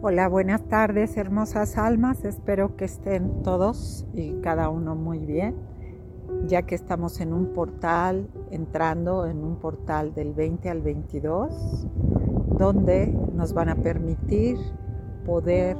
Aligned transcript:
Hola, 0.00 0.28
buenas 0.28 0.62
tardes, 0.62 1.16
hermosas 1.16 1.76
almas. 1.76 2.24
Espero 2.24 2.76
que 2.76 2.84
estén 2.84 3.42
todos 3.42 4.06
y 4.14 4.34
cada 4.42 4.68
uno 4.68 4.94
muy 4.94 5.18
bien, 5.18 5.56
ya 6.46 6.62
que 6.62 6.76
estamos 6.76 7.20
en 7.20 7.32
un 7.32 7.46
portal, 7.52 8.30
entrando 8.52 9.26
en 9.26 9.42
un 9.42 9.56
portal 9.56 10.14
del 10.14 10.34
20 10.34 10.70
al 10.70 10.82
22, 10.82 11.88
donde 12.56 13.08
nos 13.34 13.52
van 13.54 13.70
a 13.70 13.74
permitir 13.74 14.56
poder 15.26 15.76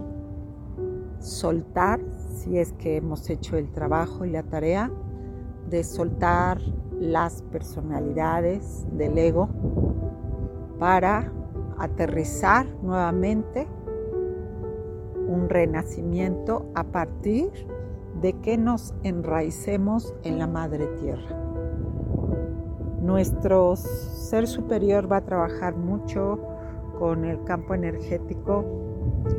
soltar, 1.21 2.01
si 2.35 2.59
es 2.59 2.73
que 2.73 2.97
hemos 2.97 3.31
hecho 3.31 3.57
el 3.57 3.71
trabajo 3.71 4.25
y 4.25 4.33
la 4.33 4.43
tarea, 4.43 4.91
de 5.71 5.85
soltar 5.85 6.61
las 6.99 7.43
personalidades 7.43 8.85
del 8.91 9.17
ego 9.17 9.49
para 10.81 11.33
aterrizar 11.79 12.67
nuevamente 12.83 13.69
un 15.29 15.49
renacimiento 15.49 16.67
a 16.75 16.85
partir 16.85 17.51
de 18.21 18.33
que 18.41 18.59
nos 18.59 18.95
enraicemos 19.05 20.15
en 20.25 20.39
la 20.39 20.49
madre 20.49 20.87
tierra. 21.01 21.37
Nuestro 23.01 23.77
ser 23.77 24.49
superior 24.49 25.11
va 25.11 25.19
a 25.19 25.25
trabajar 25.25 25.77
mucho 25.77 26.41
con 26.99 27.25
el 27.25 27.43
campo 27.45 27.75
energético 27.75 28.65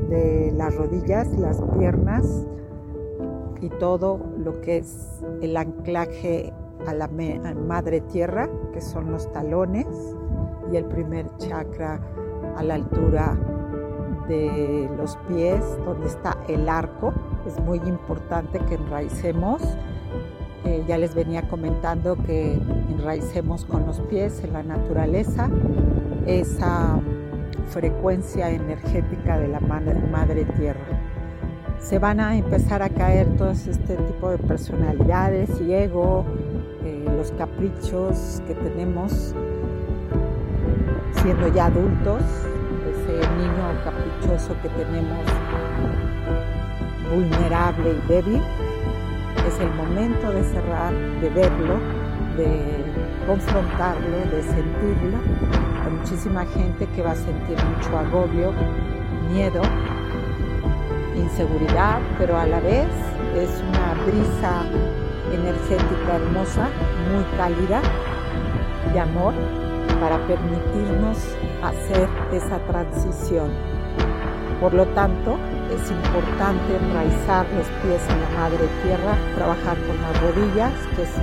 de 0.10 0.54
las 0.56 0.74
rodillas, 0.76 1.28
las 1.38 1.62
piernas 1.78 2.48
y 3.60 3.70
todo 3.70 4.20
lo 4.38 4.62
que 4.62 4.78
es 4.78 5.22
el 5.42 5.58
anclaje 5.58 6.54
a 6.88 6.94
la 6.94 7.10
madre 7.10 8.00
tierra, 8.02 8.50
que 8.72 8.80
son 8.80 9.12
los 9.12 9.30
talones, 9.34 9.88
y 10.72 10.78
el 10.78 10.86
primer 10.86 11.28
chakra 11.38 12.00
a 12.56 12.64
la 12.64 12.76
altura 12.76 13.38
de 14.30 14.90
los 14.96 15.18
pies, 15.28 15.62
donde 15.86 16.08
está 16.08 16.38
el 16.48 16.70
arco. 16.70 17.14
Es 17.46 17.60
muy 17.60 17.80
importante 17.80 18.60
que 18.60 18.76
enraicemos. 18.76 19.62
Eh, 20.64 20.84
ya 20.88 20.98
les 20.98 21.16
venía 21.16 21.42
comentando 21.50 22.16
que 22.16 22.54
enraicemos 22.90 23.66
con 23.66 23.86
los 23.86 24.00
pies 24.02 24.42
en 24.44 24.54
la 24.54 24.64
naturaleza 24.64 25.50
esa 26.26 27.00
frecuencia 27.70 28.50
energética 28.50 29.38
de 29.38 29.48
la 29.48 29.60
madre, 29.60 30.46
tierra. 30.58 30.80
Se 31.80 31.98
van 31.98 32.20
a 32.20 32.36
empezar 32.38 32.84
a 32.84 32.90
caer 32.90 33.28
todos 33.38 33.68
este 33.68 33.96
tipo 33.96 34.30
de 34.30 34.38
personalidades 34.38 35.50
y 35.62 35.74
ego, 35.74 36.26
eh, 36.84 37.06
los 37.16 37.32
caprichos 37.32 38.44
que 38.48 38.54
tenemos 38.54 39.34
siendo 41.22 41.48
ya 41.54 41.66
adultos, 41.66 42.22
niño 43.12 43.64
caprichoso 43.84 44.56
que 44.62 44.70
tenemos 44.70 45.26
vulnerable 47.14 47.92
y 47.92 48.08
débil, 48.08 48.42
es 49.48 49.60
el 49.60 49.74
momento 49.74 50.32
de 50.32 50.44
cerrar, 50.44 50.94
de 50.94 51.30
verlo, 51.30 51.80
de 52.38 52.80
confrontarlo, 53.26 54.18
de 54.32 54.44
sentirlo. 54.44 55.18
Hay 55.84 55.92
muchísima 55.92 56.46
gente 56.46 56.86
que 56.96 57.02
va 57.02 57.12
a 57.12 57.16
sentir 57.16 57.58
mucho 57.66 57.98
agobio, 57.98 58.54
miedo, 59.32 59.62
inseguridad, 61.16 62.00
pero 62.18 62.38
a 62.38 62.46
la 62.46 62.60
vez 62.60 62.88
es 63.36 63.64
una 63.68 63.94
brisa 64.06 64.64
energética 65.34 66.16
hermosa, 66.16 66.70
muy 67.12 67.24
cálida, 67.38 67.82
de 68.94 69.00
amor, 69.00 69.34
para 70.00 70.18
permitirnos 70.28 71.18
hacer 71.62 72.08
esa 72.32 72.60
transición. 72.60 73.50
Por 74.62 74.74
lo 74.74 74.86
tanto, 74.88 75.38
es 75.72 75.92
importante 75.92 76.76
enraizar 76.76 77.46
los 77.56 77.68
pies 77.82 78.02
en 78.10 78.22
la 78.22 78.30
madre 78.40 78.68
tierra, 78.84 79.16
trabajar 79.36 79.78
con 79.88 80.02
las 80.02 80.22
rodillas, 80.22 80.74
que 80.96 81.04
es 81.04 81.14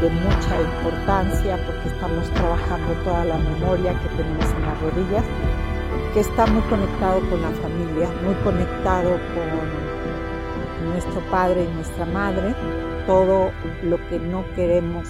de 0.00 0.10
mucha 0.10 0.60
importancia 0.60 1.58
porque 1.66 1.88
estamos 1.88 2.28
trabajando 2.30 2.92
toda 3.04 3.24
la 3.24 3.38
memoria 3.38 3.98
que 3.98 4.08
tenemos 4.16 4.44
en 4.44 4.62
las 4.62 4.80
rodillas, 4.82 5.24
que 6.14 6.20
está 6.20 6.46
muy 6.46 6.62
conectado 6.62 7.20
con 7.28 7.42
la 7.42 7.50
familia, 7.50 8.08
muy 8.24 8.34
conectado 8.44 9.10
con 9.34 10.90
nuestro 10.92 11.20
padre 11.30 11.64
y 11.64 11.74
nuestra 11.74 12.04
madre, 12.06 12.54
todo 13.06 13.50
lo 13.82 13.96
que 14.08 14.18
no 14.18 14.44
queremos 14.54 15.08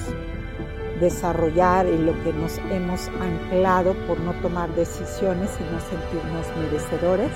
desarrollar 1.01 1.87
y 1.87 1.99
lo 1.99 2.13
que 2.23 2.33
nos 2.33 2.59
hemos 2.71 3.09
anclado 3.21 3.95
por 4.07 4.21
no 4.21 4.33
tomar 4.35 4.73
decisiones 4.75 5.51
y 5.59 5.65
no 5.73 5.81
sentirnos 5.81 6.47
merecedores. 6.59 7.31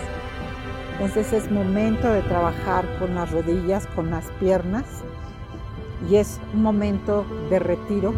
Entonces 0.92 1.32
es 1.32 1.50
momento 1.50 2.12
de 2.12 2.22
trabajar 2.22 2.84
con 2.98 3.14
las 3.14 3.30
rodillas, 3.32 3.86
con 3.88 4.10
las 4.10 4.30
piernas 4.38 4.84
y 6.08 6.16
es 6.16 6.40
un 6.52 6.62
momento 6.62 7.24
de 7.50 7.58
retiro. 7.58 8.12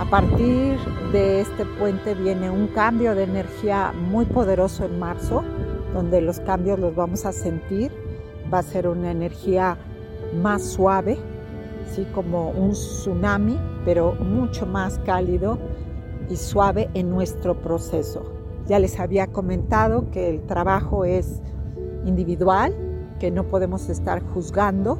A 0.00 0.04
partir 0.06 0.76
de 1.12 1.40
este 1.40 1.64
puente 1.64 2.14
viene 2.14 2.50
un 2.50 2.66
cambio 2.68 3.14
de 3.14 3.24
energía 3.24 3.92
muy 3.92 4.24
poderoso 4.24 4.84
en 4.84 4.98
marzo, 4.98 5.44
donde 5.92 6.20
los 6.20 6.40
cambios 6.40 6.80
los 6.80 6.94
vamos 6.96 7.24
a 7.24 7.32
sentir. 7.32 7.92
Va 8.52 8.58
a 8.58 8.62
ser 8.62 8.88
una 8.88 9.12
energía 9.12 9.78
más 10.42 10.64
suave, 10.64 11.16
así 11.84 12.04
como 12.14 12.50
un 12.50 12.70
tsunami, 12.72 13.58
pero 13.84 14.14
mucho 14.14 14.66
más 14.66 14.98
cálido 15.00 15.58
y 16.28 16.36
suave 16.36 16.90
en 16.94 17.10
nuestro 17.10 17.60
proceso. 17.60 18.22
Ya 18.66 18.78
les 18.78 18.98
había 18.98 19.26
comentado 19.26 20.10
que 20.10 20.30
el 20.30 20.42
trabajo 20.46 21.04
es 21.04 21.42
individual, 22.04 22.74
que 23.18 23.30
no 23.30 23.44
podemos 23.48 23.88
estar 23.88 24.22
juzgando 24.22 24.98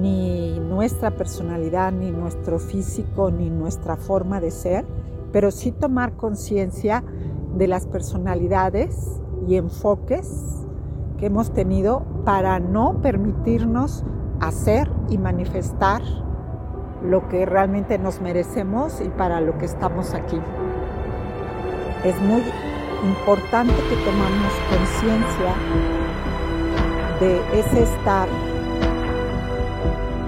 ni 0.00 0.58
nuestra 0.58 1.16
personalidad, 1.16 1.92
ni 1.92 2.10
nuestro 2.10 2.58
físico, 2.58 3.30
ni 3.30 3.50
nuestra 3.50 3.96
forma 3.96 4.40
de 4.40 4.50
ser, 4.50 4.84
pero 5.32 5.50
sí 5.50 5.72
tomar 5.72 6.16
conciencia 6.16 7.04
de 7.56 7.66
las 7.66 7.86
personalidades 7.86 9.20
y 9.46 9.56
enfoques 9.56 10.66
que 11.18 11.26
hemos 11.26 11.52
tenido 11.52 12.04
para 12.24 12.58
no 12.58 13.00
permitirnos 13.00 14.04
hacer 14.40 14.90
y 15.08 15.18
manifestar 15.18 16.02
lo 17.02 17.28
que 17.28 17.46
realmente 17.46 17.98
nos 17.98 18.20
merecemos 18.20 19.00
y 19.00 19.08
para 19.08 19.40
lo 19.40 19.58
que 19.58 19.66
estamos 19.66 20.14
aquí. 20.14 20.40
Es 22.04 22.20
muy 22.20 22.42
importante 23.04 23.74
que 23.74 23.96
tomamos 23.96 24.52
conciencia 24.70 25.54
de 27.20 27.40
ese 27.58 27.82
estar 27.82 28.28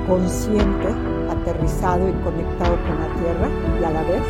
consciente, 0.06 0.88
aterrizado 1.30 2.08
y 2.08 2.12
conectado 2.24 2.76
con 2.76 2.98
la 2.98 3.08
tierra 3.20 3.48
y 3.80 3.84
a 3.84 3.90
la 3.90 4.02
vez 4.02 4.22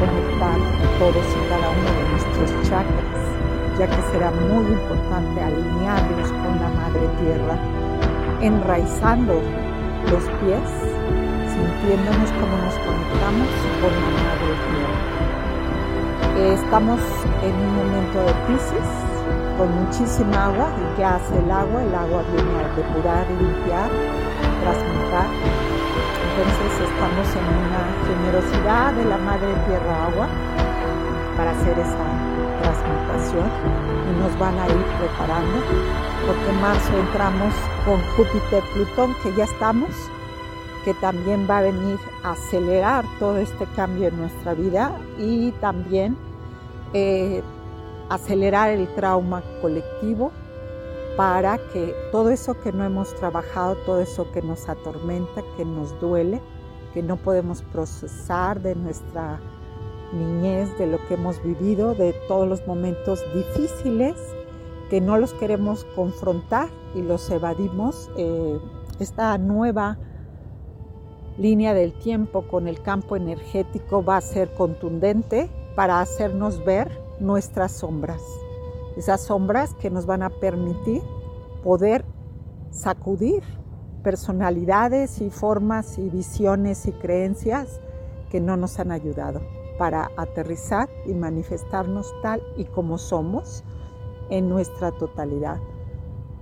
conectar 0.00 0.58
todos 0.98 1.26
y 1.28 1.48
cada 1.48 1.68
uno 1.70 1.90
de 1.92 2.04
nuestros 2.10 2.68
chakras, 2.68 3.78
ya 3.78 3.86
que 3.86 4.12
será 4.12 4.30
muy 4.30 4.64
importante 4.72 5.40
alinearlos 5.42 6.32
con 6.32 6.58
la 6.58 6.68
madre 6.68 7.06
tierra, 7.20 7.79
enraizando 8.40 9.34
los 10.10 10.24
pies, 10.40 10.68
sintiéndonos 11.52 12.30
como 12.40 12.56
nos 12.56 12.74
conectamos 12.80 13.48
con 13.80 13.92
la 13.92 14.10
madre 14.24 14.52
tierra. 14.66 15.10
Estamos 16.54 17.00
en 17.42 17.54
un 17.54 17.76
momento 17.76 18.18
de 18.20 18.32
crisis 18.46 18.88
con 19.58 19.68
muchísima 19.84 20.46
agua. 20.46 20.72
¿Y 20.72 20.96
qué 20.96 21.04
hace 21.04 21.36
el 21.36 21.50
agua? 21.50 21.82
El 21.82 21.94
agua 21.94 22.22
viene 22.32 22.50
a 22.58 22.68
depurar, 22.76 23.26
limpiar, 23.38 23.90
transmutar. 24.62 25.28
Entonces 26.30 26.72
estamos 26.88 27.26
en 27.36 27.46
una 27.60 27.82
generosidad 28.08 28.92
de 28.94 29.04
la 29.04 29.18
madre 29.18 29.52
tierra 29.68 30.06
agua 30.06 30.28
para 31.36 31.50
hacer 31.50 31.78
esa 31.78 32.06
transmutación 32.62 33.79
nos 34.18 34.38
van 34.38 34.58
a 34.58 34.66
ir 34.66 34.84
preparando 34.98 35.58
porque 36.26 36.50
en 36.50 36.60
marzo 36.60 36.98
entramos 36.98 37.54
con 37.84 38.00
Júpiter 38.16 38.62
Plutón 38.74 39.14
que 39.22 39.34
ya 39.34 39.44
estamos 39.44 39.90
que 40.84 40.94
también 40.94 41.46
va 41.48 41.58
a 41.58 41.62
venir 41.62 41.98
a 42.22 42.32
acelerar 42.32 43.04
todo 43.18 43.36
este 43.38 43.66
cambio 43.76 44.08
en 44.08 44.16
nuestra 44.16 44.54
vida 44.54 44.98
y 45.18 45.52
también 45.52 46.16
eh, 46.94 47.42
acelerar 48.08 48.70
el 48.70 48.92
trauma 48.94 49.42
colectivo 49.60 50.32
para 51.16 51.58
que 51.72 51.94
todo 52.12 52.30
eso 52.30 52.58
que 52.60 52.72
no 52.72 52.84
hemos 52.84 53.14
trabajado, 53.16 53.76
todo 53.84 54.00
eso 54.00 54.30
que 54.32 54.42
nos 54.42 54.68
atormenta, 54.68 55.42
que 55.56 55.64
nos 55.64 55.98
duele, 56.00 56.40
que 56.94 57.02
no 57.02 57.16
podemos 57.16 57.62
procesar 57.62 58.60
de 58.60 58.74
nuestra 58.74 59.38
niñez, 60.12 60.76
de 60.78 60.86
lo 60.86 60.98
que 61.06 61.14
hemos 61.14 61.42
vivido, 61.42 61.94
de 61.94 62.12
todos 62.28 62.48
los 62.48 62.66
momentos 62.66 63.20
difíciles, 63.34 64.16
que 64.88 65.00
no 65.00 65.16
los 65.16 65.32
queremos 65.34 65.84
confrontar 65.94 66.68
y 66.94 67.02
los 67.02 67.30
evadimos. 67.30 68.10
Eh, 68.16 68.58
esta 68.98 69.36
nueva 69.38 69.98
línea 71.38 71.74
del 71.74 71.92
tiempo 71.92 72.42
con 72.42 72.68
el 72.68 72.82
campo 72.82 73.16
energético 73.16 74.04
va 74.04 74.16
a 74.16 74.20
ser 74.20 74.52
contundente 74.54 75.48
para 75.76 76.00
hacernos 76.00 76.64
ver 76.64 76.90
nuestras 77.20 77.72
sombras. 77.72 78.22
esas 78.96 79.20
sombras 79.20 79.74
que 79.74 79.88
nos 79.88 80.04
van 80.04 80.22
a 80.22 80.30
permitir 80.30 81.00
poder 81.62 82.04
sacudir 82.70 83.42
personalidades 84.02 85.20
y 85.20 85.30
formas 85.30 85.96
y 85.98 86.10
visiones 86.10 86.86
y 86.86 86.92
creencias 86.92 87.80
que 88.30 88.40
no 88.40 88.56
nos 88.56 88.78
han 88.78 88.90
ayudado 88.90 89.59
para 89.80 90.10
aterrizar 90.18 90.90
y 91.06 91.14
manifestarnos 91.14 92.12
tal 92.20 92.42
y 92.58 92.66
como 92.66 92.98
somos 92.98 93.64
en 94.28 94.46
nuestra 94.46 94.92
totalidad, 94.92 95.58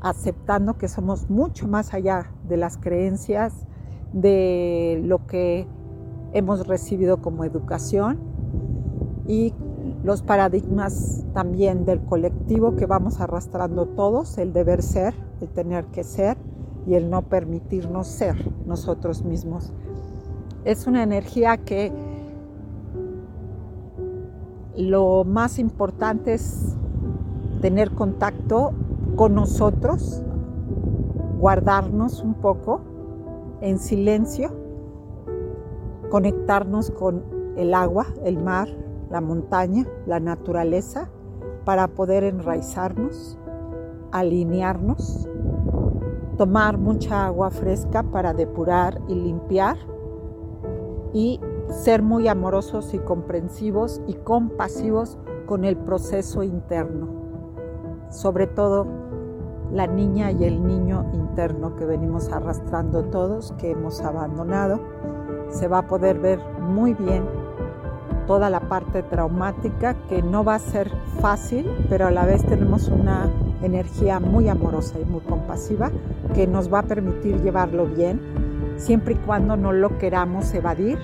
aceptando 0.00 0.76
que 0.76 0.88
somos 0.88 1.30
mucho 1.30 1.68
más 1.68 1.94
allá 1.94 2.32
de 2.48 2.56
las 2.56 2.78
creencias, 2.78 3.54
de 4.12 5.00
lo 5.04 5.24
que 5.28 5.68
hemos 6.32 6.66
recibido 6.66 7.22
como 7.22 7.44
educación 7.44 8.18
y 9.28 9.54
los 10.02 10.22
paradigmas 10.22 11.24
también 11.32 11.84
del 11.84 12.00
colectivo 12.00 12.74
que 12.74 12.86
vamos 12.86 13.20
arrastrando 13.20 13.86
todos, 13.86 14.36
el 14.38 14.52
deber 14.52 14.82
ser, 14.82 15.14
el 15.40 15.48
tener 15.50 15.84
que 15.84 16.02
ser 16.02 16.36
y 16.88 16.94
el 16.94 17.08
no 17.08 17.22
permitirnos 17.22 18.08
ser 18.08 18.34
nosotros 18.66 19.22
mismos. 19.22 19.72
Es 20.64 20.88
una 20.88 21.04
energía 21.04 21.56
que 21.58 21.92
lo 24.78 25.24
más 25.24 25.58
importante 25.58 26.34
es 26.34 26.76
tener 27.60 27.90
contacto 27.90 28.72
con 29.16 29.34
nosotros, 29.34 30.22
guardarnos 31.40 32.22
un 32.22 32.34
poco 32.34 32.80
en 33.60 33.80
silencio, 33.80 34.52
conectarnos 36.10 36.92
con 36.92 37.24
el 37.56 37.74
agua, 37.74 38.06
el 38.24 38.38
mar, 38.38 38.68
la 39.10 39.20
montaña, 39.20 39.84
la 40.06 40.20
naturaleza, 40.20 41.10
para 41.64 41.88
poder 41.88 42.22
enraizarnos, 42.22 43.36
alinearnos, 44.12 45.28
tomar 46.36 46.78
mucha 46.78 47.26
agua 47.26 47.50
fresca 47.50 48.04
para 48.04 48.32
depurar 48.32 49.00
y 49.08 49.16
limpiar 49.16 49.76
y 51.12 51.40
ser 51.70 52.02
muy 52.02 52.28
amorosos 52.28 52.94
y 52.94 52.98
comprensivos 52.98 54.00
y 54.06 54.14
compasivos 54.14 55.18
con 55.46 55.64
el 55.64 55.76
proceso 55.76 56.42
interno, 56.42 57.08
sobre 58.10 58.46
todo 58.46 58.86
la 59.72 59.86
niña 59.86 60.30
y 60.32 60.44
el 60.44 60.66
niño 60.66 61.10
interno 61.12 61.76
que 61.76 61.84
venimos 61.84 62.30
arrastrando 62.30 63.04
todos, 63.04 63.52
que 63.58 63.72
hemos 63.72 64.00
abandonado. 64.00 64.80
Se 65.50 65.68
va 65.68 65.78
a 65.78 65.86
poder 65.86 66.18
ver 66.18 66.40
muy 66.60 66.94
bien 66.94 67.24
toda 68.26 68.50
la 68.50 68.60
parte 68.60 69.02
traumática 69.02 69.94
que 70.08 70.22
no 70.22 70.44
va 70.44 70.56
a 70.56 70.58
ser 70.58 70.90
fácil, 71.20 71.66
pero 71.88 72.06
a 72.06 72.10
la 72.10 72.26
vez 72.26 72.44
tenemos 72.44 72.88
una 72.88 73.30
energía 73.62 74.20
muy 74.20 74.48
amorosa 74.48 74.98
y 75.00 75.04
muy 75.04 75.20
compasiva 75.20 75.90
que 76.34 76.46
nos 76.46 76.72
va 76.72 76.80
a 76.80 76.82
permitir 76.82 77.42
llevarlo 77.42 77.86
bien, 77.86 78.20
siempre 78.76 79.14
y 79.14 79.16
cuando 79.16 79.56
no 79.56 79.72
lo 79.72 79.98
queramos 79.98 80.52
evadir 80.54 80.98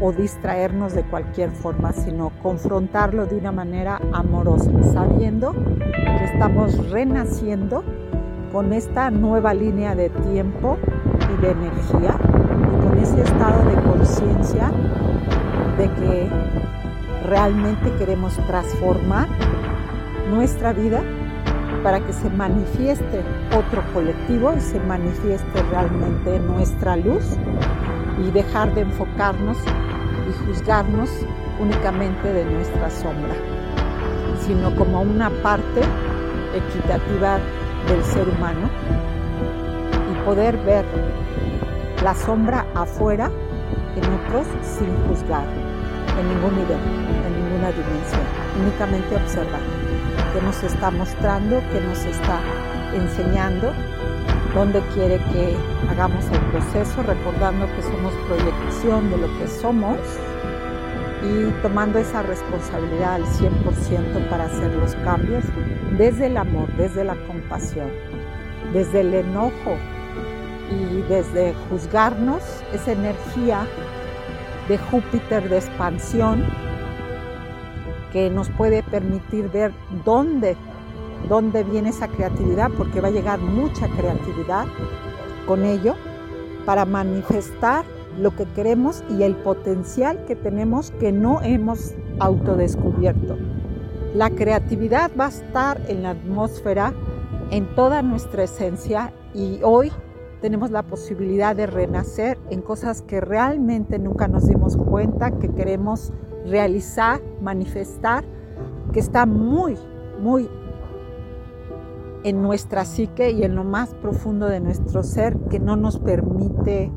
o 0.00 0.12
distraernos 0.12 0.94
de 0.94 1.02
cualquier 1.04 1.50
forma, 1.50 1.92
sino 1.92 2.30
confrontarlo 2.42 3.26
de 3.26 3.36
una 3.36 3.52
manera 3.52 4.00
amorosa, 4.12 4.70
sabiendo 4.92 5.52
que 5.52 6.24
estamos 6.24 6.90
renaciendo 6.90 7.84
con 8.52 8.72
esta 8.72 9.10
nueva 9.10 9.54
línea 9.54 9.94
de 9.94 10.10
tiempo 10.10 10.78
y 11.34 11.40
de 11.42 11.50
energía 11.50 12.18
y 12.18 12.86
con 12.88 12.98
ese 12.98 13.22
estado 13.22 13.64
de 13.68 13.82
conciencia 13.82 14.70
de 15.78 15.90
que 15.94 16.28
realmente 17.26 17.92
queremos 17.98 18.34
transformar 18.46 19.28
nuestra 20.30 20.72
vida 20.72 21.02
para 21.82 22.00
que 22.00 22.12
se 22.12 22.30
manifieste 22.30 23.22
otro 23.56 23.82
colectivo 23.92 24.52
y 24.56 24.60
se 24.60 24.80
manifieste 24.80 25.62
realmente 25.70 26.40
nuestra 26.40 26.96
luz 26.96 27.36
y 28.18 28.30
dejar 28.30 28.74
de 28.74 28.82
enfocarnos 28.82 29.58
y 30.28 30.46
juzgarnos 30.46 31.10
únicamente 31.60 32.32
de 32.32 32.44
nuestra 32.44 32.90
sombra, 32.90 33.34
sino 34.40 34.74
como 34.76 35.02
una 35.02 35.30
parte 35.42 35.80
equitativa 36.54 37.38
del 37.88 38.02
ser 38.04 38.28
humano 38.28 38.68
y 40.10 40.24
poder 40.24 40.56
ver 40.58 40.84
la 42.02 42.14
sombra 42.14 42.66
afuera 42.74 43.30
en 43.96 44.04
otros 44.04 44.46
sin 44.62 44.88
juzgar 45.08 45.46
en 46.18 46.28
ningún 46.28 46.54
nivel, 46.56 46.78
en 47.26 47.32
ninguna 47.44 47.70
dimensión, 47.70 48.22
únicamente 48.60 49.16
observar 49.16 49.60
qué 50.32 50.42
nos 50.42 50.62
está 50.62 50.90
mostrando, 50.90 51.60
qué 51.72 51.80
nos 51.80 52.04
está 52.04 52.40
enseñando, 52.94 53.72
dónde 54.56 54.80
quiere 54.94 55.18
que 55.18 55.54
hagamos 55.90 56.24
el 56.32 56.40
proceso, 56.50 57.02
recordando 57.02 57.66
que 57.76 57.82
somos 57.82 58.14
proyección 58.26 59.10
de 59.10 59.18
lo 59.18 59.38
que 59.38 59.48
somos 59.48 59.98
y 61.22 61.50
tomando 61.60 61.98
esa 61.98 62.22
responsabilidad 62.22 63.16
al 63.16 63.26
100% 63.26 64.30
para 64.30 64.44
hacer 64.44 64.72
los 64.72 64.94
cambios 64.96 65.44
desde 65.98 66.28
el 66.28 66.38
amor, 66.38 66.68
desde 66.78 67.04
la 67.04 67.16
compasión, 67.26 67.90
desde 68.72 69.02
el 69.02 69.12
enojo 69.12 69.76
y 70.70 71.02
desde 71.02 71.52
juzgarnos 71.68 72.42
esa 72.72 72.92
energía 72.92 73.66
de 74.68 74.78
Júpiter 74.78 75.50
de 75.50 75.58
expansión 75.58 76.46
que 78.10 78.30
nos 78.30 78.48
puede 78.48 78.82
permitir 78.84 79.50
ver 79.50 79.72
dónde, 80.06 80.56
dónde 81.28 81.64
viene 81.64 81.90
esa 81.90 82.08
creatividad, 82.08 82.70
porque 82.76 83.00
va 83.00 83.08
a 83.08 83.12
llegar 83.12 83.38
mucha 83.38 83.88
creatividad 83.88 84.66
con 85.46 85.64
ello 85.64 85.94
para 86.64 86.84
manifestar 86.84 87.84
lo 88.18 88.34
que 88.34 88.44
queremos 88.54 89.04
y 89.10 89.22
el 89.22 89.34
potencial 89.36 90.24
que 90.26 90.36
tenemos 90.36 90.90
que 90.92 91.12
no 91.12 91.40
hemos 91.42 91.94
autodescubierto. 92.18 93.36
La 94.14 94.30
creatividad 94.30 95.10
va 95.18 95.26
a 95.26 95.28
estar 95.28 95.80
en 95.88 96.02
la 96.02 96.10
atmósfera, 96.10 96.94
en 97.50 97.66
toda 97.74 98.02
nuestra 98.02 98.44
esencia 98.44 99.12
y 99.34 99.60
hoy 99.62 99.92
tenemos 100.40 100.70
la 100.70 100.82
posibilidad 100.82 101.54
de 101.54 101.66
renacer 101.66 102.38
en 102.50 102.62
cosas 102.62 103.02
que 103.02 103.20
realmente 103.20 103.98
nunca 103.98 104.28
nos 104.28 104.46
dimos 104.46 104.76
cuenta, 104.76 105.32
que 105.38 105.48
queremos 105.48 106.12
realizar, 106.46 107.20
manifestar, 107.42 108.24
que 108.92 109.00
está 109.00 109.26
muy, 109.26 109.76
muy 110.20 110.48
en 112.26 112.42
nuestra 112.42 112.84
psique 112.84 113.30
y 113.30 113.44
en 113.44 113.54
lo 113.54 113.62
más 113.62 113.94
profundo 113.94 114.48
de 114.48 114.58
nuestro 114.58 115.04
ser, 115.04 115.38
que 115.48 115.60
no 115.60 115.76
nos 115.76 116.00
permite 116.00 116.90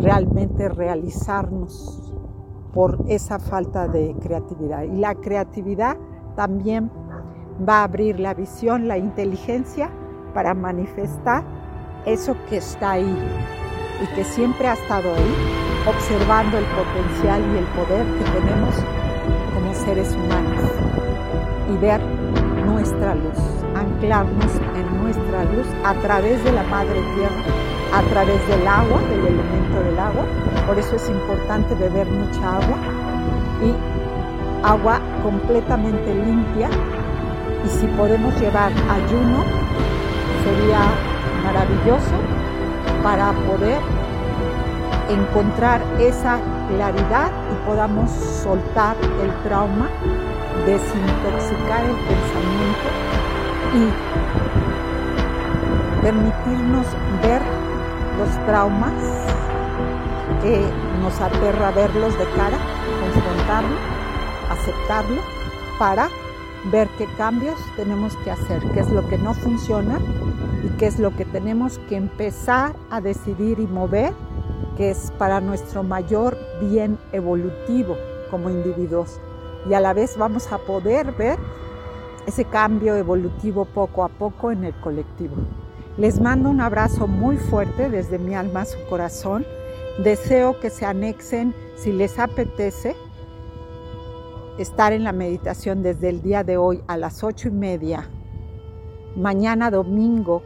realmente 0.00 0.68
realizarnos 0.68 2.12
por 2.74 3.04
esa 3.06 3.38
falta 3.38 3.86
de 3.86 4.16
creatividad. 4.20 4.82
Y 4.82 4.96
la 4.96 5.14
creatividad 5.14 5.96
también 6.34 6.90
va 7.66 7.82
a 7.82 7.84
abrir 7.84 8.18
la 8.18 8.34
visión, 8.34 8.88
la 8.88 8.98
inteligencia 8.98 9.88
para 10.34 10.52
manifestar 10.52 11.44
eso 12.04 12.34
que 12.50 12.56
está 12.56 12.92
ahí 12.92 13.16
y 14.02 14.14
que 14.16 14.24
siempre 14.24 14.66
ha 14.66 14.72
estado 14.72 15.14
ahí, 15.14 15.34
observando 15.88 16.58
el 16.58 16.64
potencial 16.64 17.40
y 17.54 17.58
el 17.58 17.66
poder 17.66 18.04
que 18.18 18.30
tenemos 18.32 18.74
como 19.54 19.74
seres 19.74 20.12
humanos 20.12 20.72
y 21.72 21.76
ver 21.76 22.17
nuestra 22.78 23.14
luz, 23.16 23.38
anclarnos 23.74 24.52
en 24.76 25.02
nuestra 25.02 25.42
luz 25.52 25.66
a 25.84 25.94
través 25.94 26.42
de 26.44 26.52
la 26.52 26.62
madre 26.62 27.00
tierra, 27.16 27.42
a 27.92 28.02
través 28.02 28.46
del 28.46 28.68
agua, 28.68 29.00
del 29.10 29.26
elemento 29.26 29.82
del 29.82 29.98
agua. 29.98 30.24
Por 30.64 30.78
eso 30.78 30.94
es 30.94 31.08
importante 31.08 31.74
beber 31.74 32.06
mucha 32.06 32.56
agua 32.56 32.78
y 33.66 34.64
agua 34.64 35.00
completamente 35.24 36.14
limpia. 36.14 36.68
Y 37.64 37.68
si 37.68 37.86
podemos 37.88 38.32
llevar 38.40 38.70
ayuno, 38.70 39.42
sería 40.44 40.82
maravilloso 41.42 42.14
para 43.02 43.32
poder 43.32 43.80
encontrar 45.08 45.82
esa 45.98 46.38
claridad 46.68 47.32
y 47.50 47.66
podamos 47.66 48.08
soltar 48.10 48.94
el 49.20 49.32
trauma, 49.42 49.88
desintoxicar 50.66 51.84
el 51.84 51.96
pensamiento 51.96 52.88
y 53.74 53.90
permitirnos 56.02 56.86
ver 57.22 57.42
los 58.18 58.46
traumas 58.46 58.92
que 60.42 60.62
nos 61.02 61.20
aterra 61.20 61.70
verlos 61.70 62.18
de 62.18 62.24
cara, 62.36 62.58
confrontarlo, 63.00 63.76
aceptarlo 64.50 65.22
para 65.78 66.08
ver 66.72 66.88
qué 66.98 67.06
cambios 67.16 67.56
tenemos 67.76 68.16
que 68.16 68.30
hacer, 68.30 68.62
qué 68.72 68.80
es 68.80 68.90
lo 68.90 69.08
que 69.08 69.18
no 69.18 69.34
funciona 69.34 69.98
y 70.64 70.68
qué 70.78 70.86
es 70.86 70.98
lo 70.98 71.14
que 71.14 71.24
tenemos 71.24 71.78
que 71.88 71.96
empezar 71.96 72.74
a 72.90 73.00
decidir 73.00 73.58
y 73.60 73.66
mover, 73.66 74.12
que 74.76 74.90
es 74.90 75.12
para 75.18 75.40
nuestro 75.40 75.82
mayor 75.82 76.36
bien 76.60 76.98
evolutivo 77.12 77.96
como 78.30 78.50
individuos. 78.50 79.20
Y 79.66 79.74
a 79.74 79.80
la 79.80 79.94
vez 79.94 80.16
vamos 80.16 80.52
a 80.52 80.58
poder 80.58 81.12
ver 81.12 81.38
ese 82.26 82.44
cambio 82.44 82.94
evolutivo 82.94 83.64
poco 83.64 84.04
a 84.04 84.08
poco 84.08 84.50
en 84.50 84.64
el 84.64 84.74
colectivo. 84.80 85.36
Les 85.96 86.20
mando 86.20 86.50
un 86.50 86.60
abrazo 86.60 87.06
muy 87.06 87.38
fuerte 87.38 87.88
desde 87.88 88.18
mi 88.18 88.34
alma 88.34 88.60
a 88.60 88.64
su 88.66 88.78
corazón. 88.88 89.46
Deseo 90.04 90.60
que 90.60 90.70
se 90.70 90.86
anexen, 90.86 91.54
si 91.76 91.90
les 91.90 92.18
apetece, 92.18 92.94
estar 94.58 94.92
en 94.92 95.04
la 95.04 95.12
meditación 95.12 95.82
desde 95.82 96.08
el 96.10 96.22
día 96.22 96.44
de 96.44 96.56
hoy 96.56 96.82
a 96.86 96.96
las 96.96 97.24
ocho 97.24 97.48
y 97.48 97.52
media, 97.52 98.08
mañana 99.16 99.70
domingo 99.70 100.42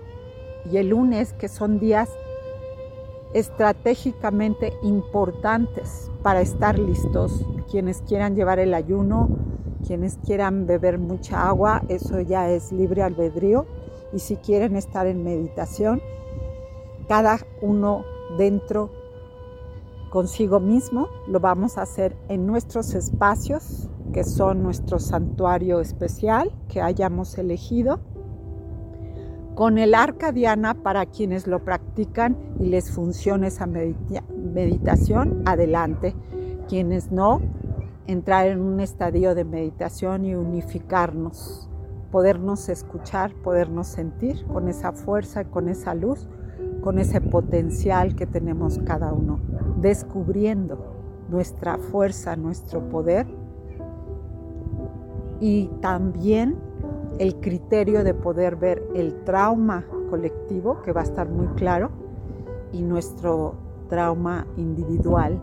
y 0.71 0.77
el 0.77 0.91
lunes, 0.91 1.33
que 1.33 1.49
son 1.49 1.79
días 1.79 2.09
estratégicamente 3.35 4.73
importantes 4.83 6.11
para 6.23 6.41
estar 6.41 6.79
listos. 6.79 7.45
Quienes 7.73 8.03
quieran 8.03 8.37
llevar 8.37 8.59
el 8.59 8.75
ayuno, 8.75 9.31
quienes 9.87 10.19
quieran 10.19 10.67
beber 10.67 10.99
mucha 10.99 11.49
agua, 11.49 11.83
eso 11.89 12.21
ya 12.21 12.51
es 12.51 12.71
libre 12.71 13.03
albedrío. 13.03 13.65
Y 14.13 14.19
si 14.19 14.37
quieren 14.37 14.77
estar 14.77 15.07
en 15.07 15.25
meditación, 15.25 16.03
cada 17.09 17.39
uno 17.63 18.05
dentro 18.37 18.91
consigo 20.11 20.61
mismo, 20.61 21.09
lo 21.27 21.41
vamos 21.41 21.79
a 21.79 21.83
hacer 21.83 22.15
en 22.29 22.47
nuestros 22.47 22.93
espacios, 22.93 23.89
que 24.13 24.25
son 24.25 24.63
nuestro 24.63 24.99
santuario 24.99 25.81
especial 25.81 26.53
que 26.69 26.83
hayamos 26.83 27.39
elegido 27.39 28.01
con 29.55 29.79
el 29.79 29.95
arca 29.95 30.31
diana 30.31 30.75
para 30.75 31.07
quienes 31.07 31.47
lo 31.47 31.65
practican 31.65 32.37
y 32.59 32.67
les 32.67 32.91
funciona 32.91 33.47
esa 33.47 33.67
meditación, 33.67 35.43
adelante. 35.47 36.15
Quienes 36.73 37.13
no, 37.13 37.43
entrar 38.07 38.47
en 38.47 38.63
un 38.63 38.81
estadio 38.81 39.35
de 39.35 39.45
meditación 39.45 40.25
y 40.25 40.35
unificarnos, 40.35 41.69
podernos 42.11 42.71
escuchar, 42.71 43.35
podernos 43.35 43.89
sentir 43.89 44.47
con 44.47 44.69
esa 44.69 44.93
fuerza, 44.93 45.45
con 45.45 45.69
esa 45.69 45.95
luz, 45.95 46.27
con 46.81 46.99
ese 46.99 47.21
potencial 47.21 48.17
que 48.17 48.25
tenemos 48.25 48.79
cada 48.87 49.13
uno, 49.13 49.39
descubriendo 49.83 50.79
nuestra 51.29 51.77
fuerza, 51.77 52.37
nuestro 52.37 52.89
poder 52.89 53.27
y 55.41 55.67
también 55.83 56.57
el 57.19 57.35
criterio 57.35 58.03
de 58.03 58.15
poder 58.15 58.57
ver 58.57 58.83
el 58.95 59.25
trauma 59.25 59.85
colectivo, 60.09 60.81
que 60.81 60.93
va 60.93 61.03
a 61.03 61.05
estar 61.05 61.29
muy 61.29 61.49
claro, 61.49 61.91
y 62.73 62.81
nuestro 62.81 63.57
trauma 63.91 64.47
individual 64.57 65.39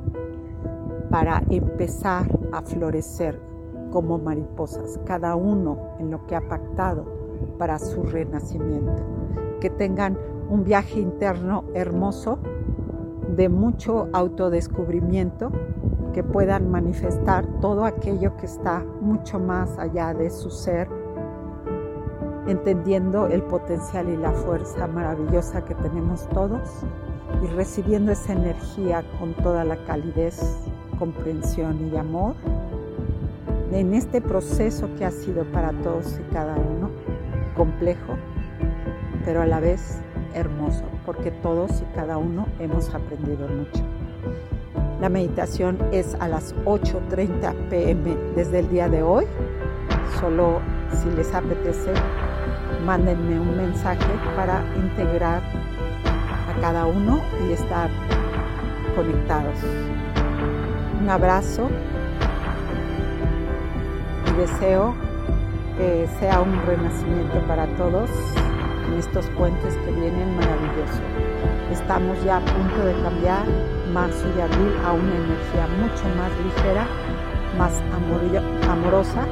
para 1.09 1.43
empezar 1.49 2.27
a 2.51 2.61
florecer 2.61 3.39
como 3.91 4.17
mariposas, 4.17 4.99
cada 5.05 5.35
uno 5.35 5.77
en 5.99 6.11
lo 6.11 6.25
que 6.27 6.35
ha 6.35 6.47
pactado 6.47 7.05
para 7.57 7.79
su 7.79 8.03
renacimiento. 8.03 9.03
Que 9.59 9.69
tengan 9.69 10.17
un 10.49 10.63
viaje 10.63 10.99
interno 10.99 11.63
hermoso, 11.73 12.39
de 13.35 13.49
mucho 13.49 14.09
autodescubrimiento, 14.13 15.51
que 16.13 16.23
puedan 16.23 16.69
manifestar 16.69 17.45
todo 17.61 17.85
aquello 17.85 18.35
que 18.37 18.45
está 18.45 18.83
mucho 19.01 19.39
más 19.39 19.77
allá 19.77 20.13
de 20.13 20.29
su 20.29 20.49
ser 20.49 20.87
entendiendo 22.49 23.27
el 23.27 23.43
potencial 23.43 24.09
y 24.09 24.17
la 24.17 24.31
fuerza 24.31 24.87
maravillosa 24.87 25.63
que 25.63 25.75
tenemos 25.75 26.27
todos 26.29 26.83
y 27.43 27.47
recibiendo 27.47 28.11
esa 28.11 28.33
energía 28.33 29.03
con 29.19 29.33
toda 29.35 29.63
la 29.63 29.77
calidez, 29.85 30.39
comprensión 30.99 31.89
y 31.91 31.97
amor 31.97 32.35
en 33.71 33.93
este 33.93 34.21
proceso 34.21 34.89
que 34.97 35.05
ha 35.05 35.11
sido 35.11 35.45
para 35.45 35.71
todos 35.71 36.19
y 36.19 36.33
cada 36.33 36.55
uno 36.55 36.89
complejo, 37.55 38.17
pero 39.25 39.41
a 39.41 39.45
la 39.45 39.59
vez 39.59 40.01
hermoso, 40.33 40.83
porque 41.05 41.31
todos 41.31 41.81
y 41.81 41.95
cada 41.95 42.17
uno 42.17 42.47
hemos 42.59 42.93
aprendido 42.93 43.47
mucho. 43.47 43.83
La 44.99 45.07
meditación 45.07 45.77
es 45.91 46.15
a 46.19 46.27
las 46.27 46.53
8.30 46.65 47.69
pm 47.69 48.17
desde 48.35 48.59
el 48.59 48.69
día 48.69 48.89
de 48.89 49.01
hoy. 49.01 49.25
Solo 50.19 50.59
si 50.91 51.09
les 51.15 51.33
apetece 51.33 51.93
mándenme 52.85 53.39
un 53.39 53.55
mensaje 53.55 54.11
para 54.35 54.63
integrar 54.75 55.41
a 55.43 56.61
cada 56.61 56.85
uno 56.85 57.21
y 57.47 57.53
estar 57.53 57.89
conectados. 58.95 59.55
Un 61.09 61.13
abrazo 61.13 61.67
y 64.27 64.37
deseo 64.37 64.93
que 65.75 66.07
sea 66.19 66.39
un 66.39 66.55
renacimiento 66.67 67.39
para 67.47 67.65
todos 67.77 68.11
en 68.85 68.99
estos 68.99 69.25
puentes 69.31 69.73
que 69.73 69.91
vienen 69.91 70.35
maravillosos. 70.35 71.01
Estamos 71.71 72.23
ya 72.23 72.37
a 72.37 72.41
punto 72.41 72.85
de 72.85 72.93
cambiar 73.01 73.43
marzo 73.91 74.23
y 74.37 74.39
abril 74.39 74.71
a 74.85 74.93
una 74.93 75.15
energía 75.15 75.67
mucho 75.81 76.03
más 76.15 76.31
ligera, 76.45 76.85
más 77.57 77.73
amorosa, 78.69 79.25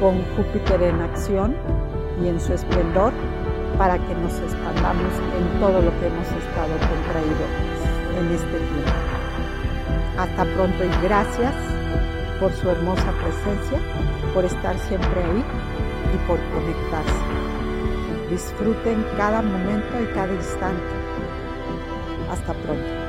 con 0.00 0.22
Júpiter 0.36 0.82
en 0.82 1.00
acción 1.00 1.56
y 2.22 2.28
en 2.28 2.38
su 2.38 2.52
esplendor 2.52 3.14
para 3.78 3.96
que 3.96 4.14
nos 4.14 4.38
expandamos 4.40 5.14
en 5.38 5.58
todo 5.58 5.80
lo 5.80 5.90
que 6.00 6.06
hemos 6.06 6.28
estado 6.28 6.74
contraídos 6.84 7.48
en 8.18 8.30
este 8.30 8.58
tiempo. 8.58 9.27
Hasta 10.18 10.44
pronto 10.44 10.84
y 10.84 11.02
gracias 11.04 11.54
por 12.40 12.52
su 12.52 12.68
hermosa 12.68 13.12
presencia, 13.12 13.78
por 14.34 14.44
estar 14.44 14.76
siempre 14.80 15.22
ahí 15.22 15.44
y 16.12 16.18
por 16.26 16.40
conectarse. 16.50 18.28
Disfruten 18.28 19.04
cada 19.16 19.42
momento 19.42 20.02
y 20.02 20.06
cada 20.14 20.34
instante. 20.34 20.82
Hasta 22.30 22.52
pronto. 22.52 23.07